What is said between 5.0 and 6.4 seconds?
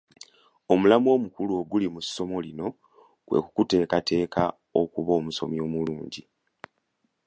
omusomi omulungi.